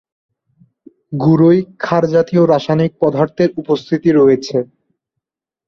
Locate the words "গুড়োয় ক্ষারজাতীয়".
1.21-2.43